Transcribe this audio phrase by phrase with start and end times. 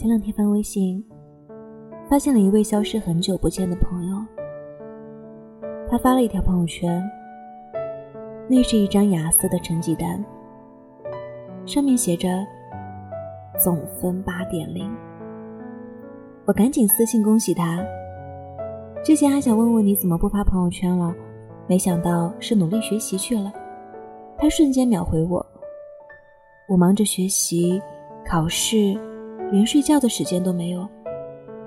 [0.00, 1.04] 前两天翻微信，
[2.08, 4.16] 发现了一位消失很久不见的朋友。
[5.90, 7.06] 他发了一条朋友圈，
[8.48, 10.24] 那是一张雅思的成绩单，
[11.66, 12.46] 上面写着
[13.62, 14.90] 总分八点零。
[16.46, 17.84] 我赶紧私信恭喜他。
[19.04, 21.14] 之前还想问问你怎么不发朋友圈了，
[21.66, 23.52] 没想到是努力学习去了。
[24.38, 25.44] 他瞬间秒回我
[26.70, 27.82] ：“我忙着学习、
[28.24, 28.98] 考试，
[29.50, 30.86] 连睡觉的时间都没有，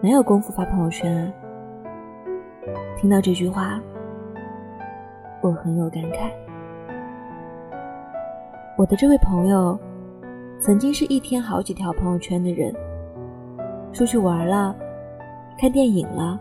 [0.01, 1.33] 哪有功夫发朋友圈啊？”
[2.97, 3.81] 听到这句话，
[5.41, 6.31] 我很有感慨。
[8.77, 9.77] 我的这位朋友，
[10.59, 12.73] 曾经是一天好几条朋友圈的人，
[13.91, 14.73] 出去玩了，
[15.59, 16.39] 看电影了。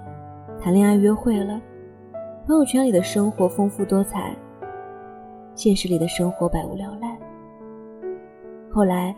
[0.61, 1.61] 谈恋爱、约会了，
[2.47, 4.33] 朋友圈里的生活丰富多彩，
[5.56, 7.19] 现实里的生活百无聊赖。
[8.70, 9.12] 后来，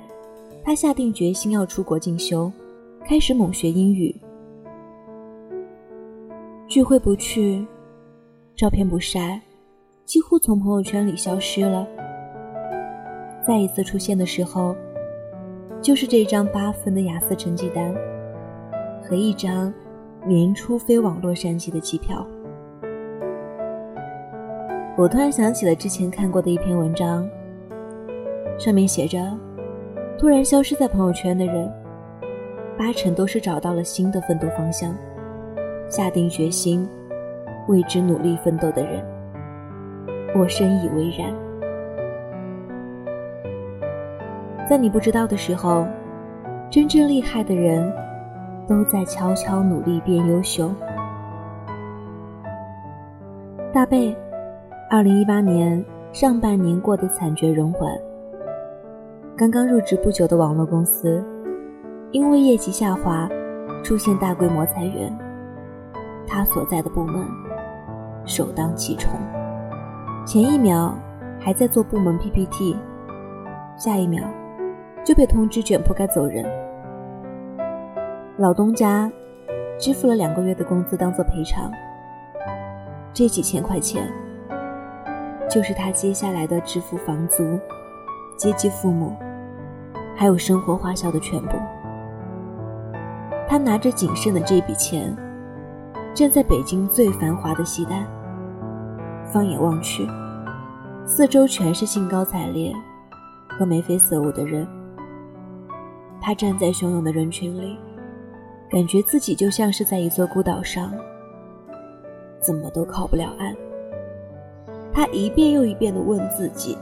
[0.65, 2.51] 他下定决心要出国进修，
[3.05, 4.15] 开始猛学英语。
[6.67, 7.65] 聚会不去，
[8.57, 9.39] 照片不晒，
[10.07, 11.87] 几乎从朋友圈里消失了。
[13.47, 14.75] 再一次出现的时候，
[15.83, 17.95] 就是这张八分的雅思成绩单
[19.03, 19.73] 和一张。
[20.27, 22.27] 年初飞往洛杉矶的机票，
[24.97, 27.29] 我突然想起了之前看过的一篇文章，
[28.59, 29.19] 上面写着：
[30.19, 31.71] 突然消失在朋友圈的人，
[32.79, 34.95] 八成都是找到了新的奋斗方向，
[35.89, 36.89] 下定决心
[37.69, 39.05] 为之努力奋斗的人。
[40.35, 41.33] 我深以为然。
[44.69, 45.87] 在你不知道的时候，
[46.71, 47.93] 真正厉害的人。
[48.67, 50.71] 都在悄悄努力变优秀。
[53.75, 54.17] 大贝，
[54.89, 57.95] 二零一八年上半年过得惨绝人寰。
[59.37, 61.21] 刚刚入职不久的网络公司，
[62.13, 63.29] 因为业绩下滑，
[63.83, 65.13] 出现大规模裁员。
[66.25, 67.27] 他所在的部门
[68.25, 69.19] 首当其冲，
[70.25, 70.97] 前一秒
[71.41, 72.77] 还在做部门 PPT，
[73.77, 74.23] 下一秒
[75.05, 76.47] 就被通知卷铺盖走人。
[78.37, 79.11] 老东家
[79.81, 81.73] 支付了两个月的工资当做赔偿，
[83.13, 84.09] 这几千块钱
[85.51, 87.59] 就是他接下来的支付房租、
[88.37, 89.15] 接济父母，
[90.15, 91.57] 还有生活花销的全部。
[93.49, 95.17] 他拿着仅剩的这笔钱，
[96.15, 98.07] 站在北京最繁华的西单，
[99.33, 100.09] 放眼望去，
[101.05, 102.75] 四周全是兴高采烈
[103.49, 104.67] 和眉飞色舞的人。
[106.21, 107.79] 他站在汹涌的人群里。
[108.71, 110.91] 感觉自己就像是在一座孤岛上，
[112.41, 113.55] 怎么都靠不了岸。
[114.93, 116.77] 他一遍又一遍地问自己：“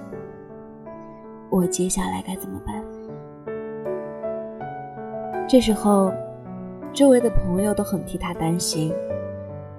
[1.50, 2.81] 我接下来该怎么办？”
[5.52, 6.10] 这时候，
[6.94, 8.90] 周围的朋友都很替他担心，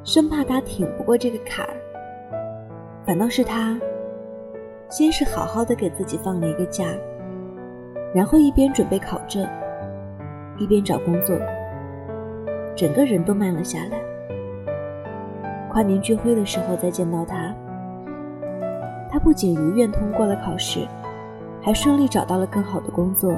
[0.03, 1.73] 生怕他挺不过这个坎儿。
[3.03, 3.75] 反倒是他，
[4.87, 6.85] 先是好好的给自己放了一个假，
[8.13, 9.49] 然后一边准备考证，
[10.59, 11.35] 一边找工作。
[12.75, 13.99] 整个人都慢了下来。
[15.71, 17.51] 跨年聚会的时候再见到他，
[19.09, 20.87] 他不仅如愿通过了考试，
[21.63, 23.33] 还顺利找到了更好的工作。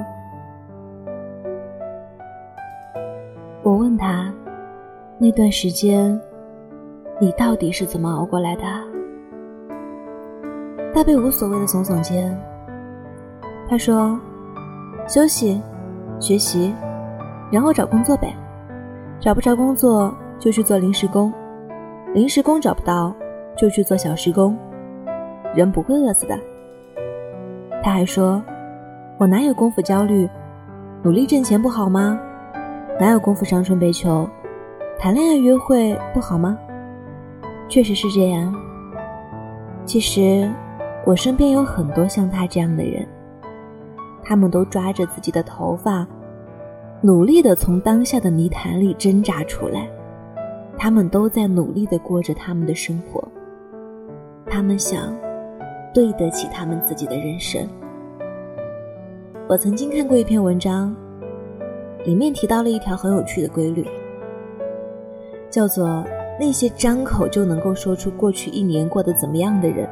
[3.66, 4.32] 我问他，
[5.18, 6.16] 那段时间
[7.18, 8.62] 你到底是怎么熬过来的？
[10.94, 12.32] 大贝无所谓的耸耸肩，
[13.68, 14.16] 他说
[15.08, 15.60] ：“休息，
[16.20, 16.72] 学习，
[17.50, 18.32] 然后找工作呗。”
[19.18, 21.32] 找不着工作就去做临时工，
[22.14, 23.12] 临时工找不到
[23.56, 24.56] 就去做小时工，
[25.56, 26.38] 人不会饿死的。
[27.82, 28.40] 他还说
[29.18, 30.30] ：“我哪有功夫焦虑？
[31.02, 32.16] 努力挣钱不好吗？
[32.98, 34.26] 哪有功夫伤春悲秋？
[34.98, 36.58] 谈恋爱约会不好吗？”
[37.68, 38.54] 确实是这样。
[39.84, 40.50] 其实
[41.04, 43.06] 我身边有很多像他这样的人，
[44.24, 46.06] 他们都抓着自己的头发。
[47.02, 49.86] 努力的从当下的泥潭里挣扎出来，
[50.78, 53.22] 他们都在努力的过着他们的生活。
[54.46, 55.14] 他们想
[55.92, 57.68] 对得起他们自己的人生。
[59.46, 60.96] 我曾经看过一篇文章，
[62.06, 63.84] 里面提到了一条很有趣的规律，
[65.50, 66.02] 叫做
[66.40, 69.86] 那些张口就能够说出过去一年过得怎么样的人，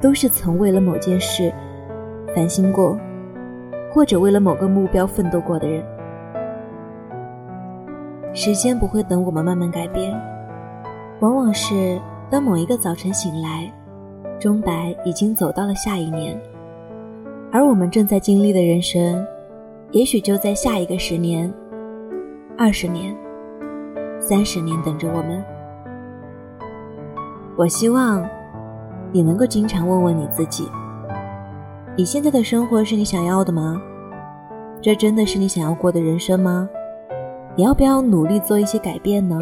[0.00, 1.52] 都是曾为了某件事
[2.36, 2.96] 烦心过。
[3.90, 5.82] 或者为了某个目标奋斗过的人，
[8.34, 10.14] 时间不会等我们慢慢改变，
[11.20, 13.72] 往往是当某一个早晨醒来，
[14.38, 16.38] 钟摆已经走到了下一年，
[17.50, 19.26] 而我们正在经历的人生，
[19.90, 21.50] 也许就在下一个十年
[22.58, 23.16] 二十年、
[24.20, 25.42] 三十年等着我们。
[27.56, 28.22] 我希望
[29.12, 30.68] 你能够经常问问你自己：
[31.96, 33.80] 你现在的生活是你想要的吗？
[34.82, 36.68] 这真的是你想要过的人生吗？
[37.56, 39.40] 你要不要努力做一些改变呢？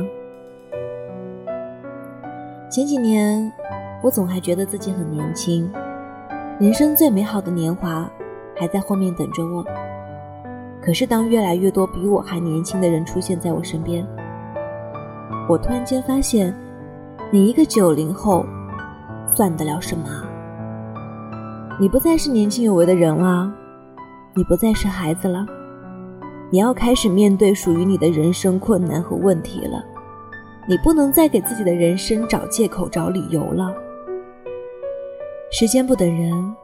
[2.71, 3.53] 前几年，
[4.01, 5.69] 我总还觉得自己很年轻，
[6.61, 8.09] 人生最美好的年华
[8.55, 9.65] 还在后面等着我。
[10.87, 14.07] 可是，当越来越多比我还年轻的人出现在我身边，
[15.49, 16.55] 我突然间发现。
[17.33, 18.47] 你一个九零后，
[19.35, 20.05] 算得了什么？
[21.81, 23.53] 你不再是年轻有为的人了，
[24.33, 25.45] 你不再是孩子了，
[26.51, 29.85] 你要开始面对属于你的人生困难和问题了。
[30.69, 33.75] 你不能再给自己的人生找借口、找理由了。
[35.51, 36.55] 时间不等人，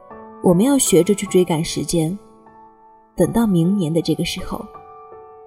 [0.41, 2.17] 我们要学着去追赶时间。
[3.15, 4.65] 等到明年的这个时候，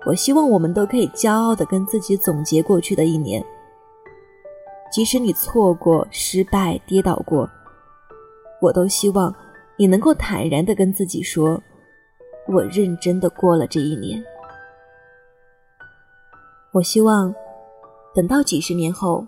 [0.07, 3.45] 我希望我们都可以骄傲的跟自己总结过去的一年。
[4.93, 7.51] 即使你错过、失败、跌倒过，
[8.63, 9.35] 我都希望
[9.77, 11.61] 你能够坦然的跟自己说
[12.49, 14.25] ：“我认真的过了这一年。”
[16.73, 17.35] 我希望
[18.15, 19.27] 等到几十年后，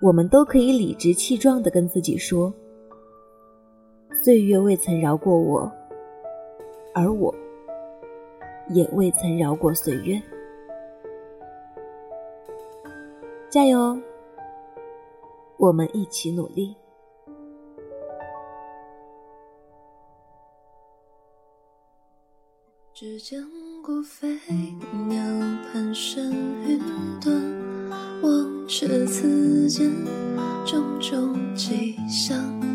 [0.00, 2.54] 我们都可以理直气壮的跟自己说
[4.22, 5.70] ：“岁月未曾饶过我，
[6.94, 7.34] 而我
[8.70, 10.20] 也未曾饶过岁月。”
[13.50, 13.96] 加油！
[15.56, 16.74] 我们一起努力。
[22.92, 23.40] 只见
[23.82, 24.28] 过飞
[25.08, 25.22] 鸟
[25.64, 26.80] 盘旋云
[27.20, 27.32] 端，
[28.22, 29.90] 望却此间
[30.64, 32.73] 种种迹象。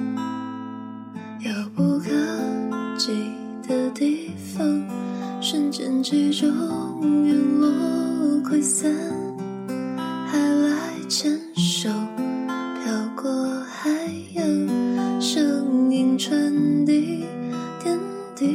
[18.39, 18.47] 潮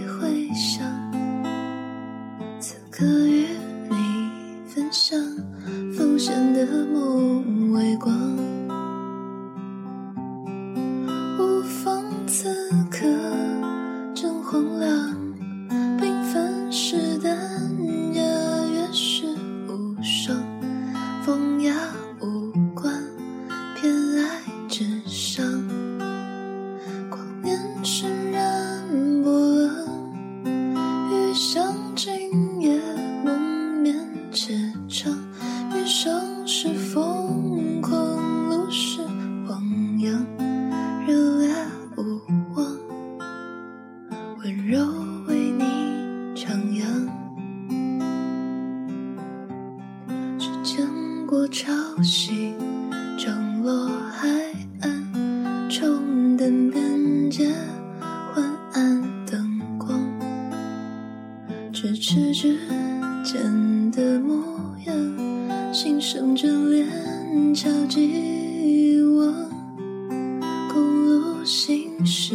[72.17, 72.35] 是，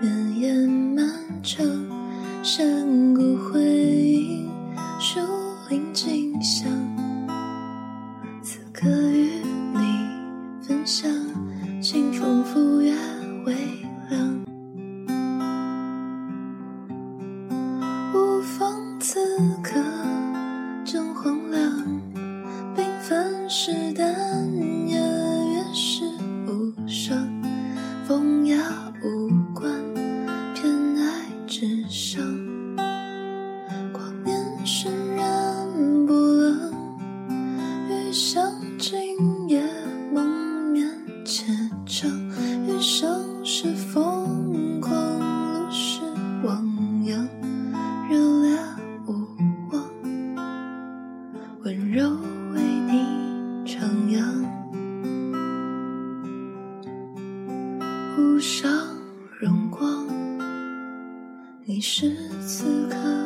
[0.00, 1.06] 绵延漫
[1.44, 1.64] 长，
[2.42, 4.50] 山谷回应，
[4.98, 5.20] 树
[5.68, 6.68] 林景象。
[8.72, 9.30] 可与
[9.74, 9.80] 你
[10.66, 11.08] 分享，
[11.80, 12.92] 清风拂月
[13.46, 13.54] 微
[14.08, 14.44] 凉。
[18.12, 19.20] 无风此
[19.62, 19.80] 刻
[58.40, 58.72] 上
[59.38, 60.06] 荣光，
[61.66, 63.19] 你是此刻。